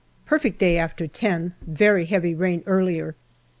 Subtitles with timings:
[0.25, 3.15] Perfect day after ten; very heavy rain earlier.